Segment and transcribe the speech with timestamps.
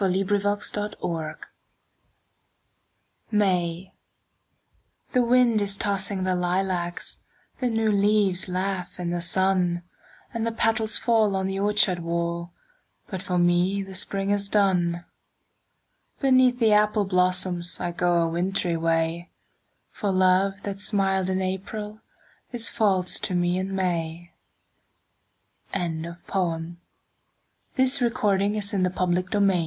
[0.01, 1.35] Sara Teasdale
[3.29, 3.93] May
[5.11, 7.19] THE wind is tossing the lilacs,
[7.59, 9.83] The new leaves laugh in the sun,
[10.33, 12.51] And the petals fall on the orchard wall,
[13.11, 15.05] But for me the spring is done.
[16.19, 19.29] Beneath the apple blossoms I go a wintry way,
[19.91, 22.01] For love that smiled in April
[22.51, 24.31] Is false to me in May.
[25.71, 26.59] Sara Teasdale Primavera
[28.49, 28.81] Mia AS KINGS, seeing
[29.45, 29.59] their